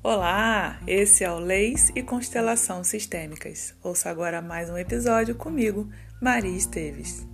[0.00, 3.74] Olá, esse é o Leis e Constelação Sistêmicas.
[3.82, 5.90] Ouça agora mais um episódio comigo,
[6.22, 7.26] Maria Esteves.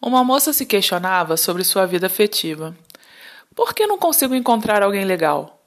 [0.00, 2.76] Uma moça se questionava sobre sua vida afetiva.
[3.54, 5.58] Por que não consigo encontrar alguém legal?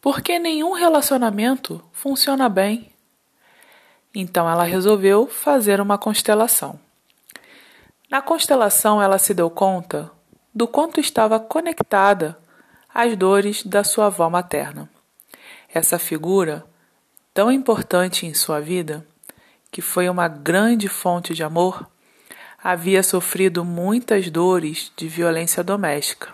[0.00, 2.90] Por que nenhum relacionamento funciona bem?
[4.14, 6.80] Então ela resolveu fazer uma constelação.
[8.10, 10.10] Na constelação, ela se deu conta
[10.54, 12.38] do quanto estava conectada
[12.92, 14.88] às dores da sua avó materna.
[15.72, 16.64] Essa figura,
[17.32, 19.06] tão importante em sua vida,
[19.70, 21.88] que foi uma grande fonte de amor,
[22.62, 26.28] havia sofrido muitas dores de violência doméstica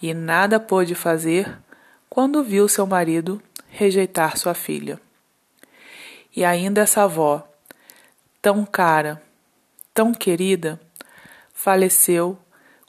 [0.00, 1.58] e nada pôde fazer
[2.08, 5.00] quando viu seu marido rejeitar sua filha.
[6.34, 7.46] E ainda essa avó,
[8.40, 9.22] tão cara,
[9.92, 10.80] tão querida,
[11.52, 12.38] faleceu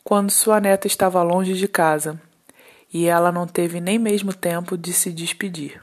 [0.03, 2.21] quando sua neta estava longe de casa
[2.93, 5.81] e ela não teve nem mesmo tempo de se despedir.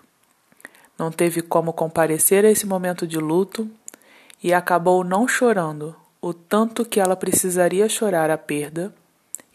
[0.98, 3.68] Não teve como comparecer a esse momento de luto
[4.42, 8.94] e acabou não chorando o tanto que ela precisaria chorar a perda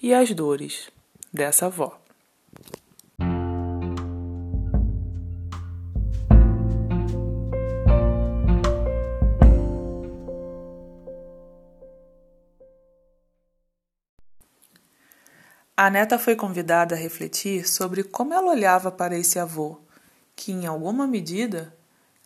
[0.01, 0.89] e as dores
[1.31, 2.04] dessa avó.
[15.77, 19.77] A neta foi convidada a refletir sobre como ela olhava para esse avô,
[20.33, 21.75] que, em alguma medida,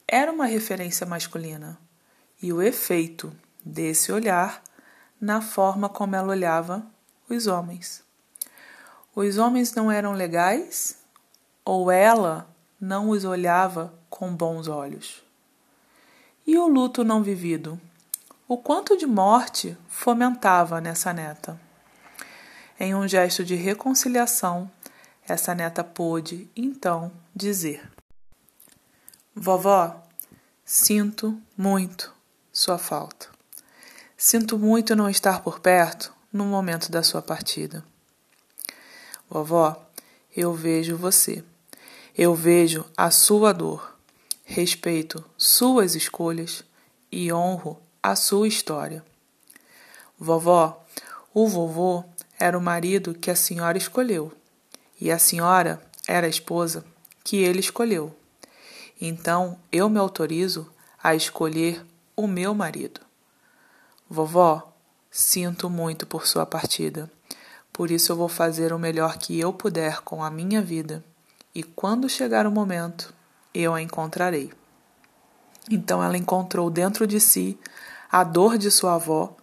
[0.07, 1.75] era uma referência masculina,
[2.39, 4.61] e o efeito desse olhar
[5.19, 6.85] na forma como ela olhava
[7.27, 8.03] os homens.
[9.15, 10.99] Os homens não eram legais
[11.65, 12.47] ou ela
[12.79, 15.23] não os olhava com bons olhos?
[16.45, 17.81] E o luto não vivido?
[18.47, 21.59] O quanto de morte fomentava nessa neta?
[22.81, 24.71] Em um gesto de reconciliação,
[25.27, 27.85] essa neta pôde, então, dizer:
[29.35, 30.01] Vovó,
[30.63, 32.13] sinto muito
[32.53, 33.27] sua falta.
[34.15, 37.83] Sinto muito não estar por perto no momento da sua partida.
[39.29, 39.85] Vovó,
[40.35, 41.43] eu vejo você.
[42.17, 43.97] Eu vejo a sua dor.
[44.45, 46.63] Respeito suas escolhas
[47.11, 49.05] e honro a sua história.
[50.17, 50.85] Vovó,
[51.33, 52.05] o vovô
[52.39, 54.31] era o marido que a senhora escolheu,
[54.99, 56.85] e a senhora era a esposa
[57.23, 58.15] que ele escolheu.
[58.99, 61.85] Então eu me autorizo a escolher
[62.15, 63.01] o meu marido.
[64.09, 64.73] Vovó,
[65.11, 67.11] sinto muito por sua partida.
[67.71, 71.03] Por isso eu vou fazer o melhor que eu puder com a minha vida,
[71.53, 73.13] e quando chegar o momento,
[73.53, 74.51] eu a encontrarei.
[75.69, 77.59] Então ela encontrou dentro de si
[78.11, 79.35] a dor de sua avó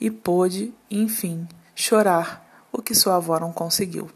[0.00, 2.43] e pôde, enfim, chorar
[2.76, 4.10] o que sua avó não conseguiu.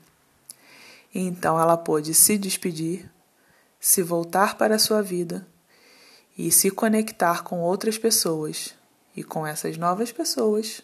[1.14, 3.08] então ela pôde se despedir,
[3.78, 5.46] se voltar para a sua vida
[6.36, 8.74] e se conectar com outras pessoas,
[9.16, 10.82] e com essas novas pessoas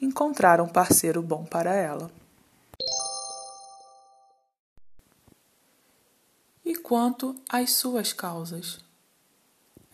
[0.00, 2.10] encontrar um parceiro bom para ela.
[6.64, 8.78] E quanto às suas causas?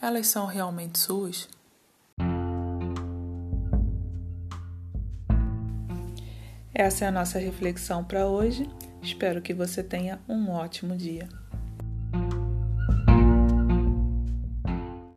[0.00, 1.48] Elas são realmente suas?
[6.74, 8.66] Essa é a nossa reflexão para hoje.
[9.02, 11.28] Espero que você tenha um ótimo dia.